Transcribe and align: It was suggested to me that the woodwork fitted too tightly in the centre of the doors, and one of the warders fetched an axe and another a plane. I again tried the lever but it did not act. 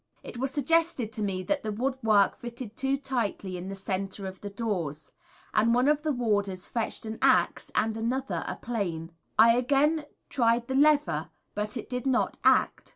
It 0.23 0.39
was 0.39 0.49
suggested 0.49 1.11
to 1.11 1.21
me 1.21 1.43
that 1.43 1.61
the 1.61 1.71
woodwork 1.71 2.35
fitted 2.39 2.75
too 2.75 2.97
tightly 2.97 3.55
in 3.55 3.69
the 3.69 3.75
centre 3.75 4.25
of 4.25 4.41
the 4.41 4.49
doors, 4.49 5.11
and 5.53 5.75
one 5.75 5.87
of 5.87 6.01
the 6.01 6.11
warders 6.11 6.65
fetched 6.67 7.05
an 7.05 7.19
axe 7.21 7.69
and 7.75 7.95
another 7.95 8.43
a 8.47 8.55
plane. 8.55 9.11
I 9.37 9.55
again 9.55 10.05
tried 10.27 10.67
the 10.67 10.73
lever 10.73 11.29
but 11.53 11.77
it 11.77 11.87
did 11.87 12.07
not 12.07 12.39
act. 12.43 12.89